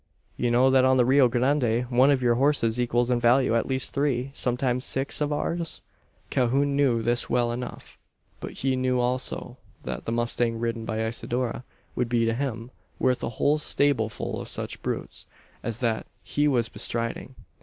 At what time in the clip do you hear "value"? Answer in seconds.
3.19-3.55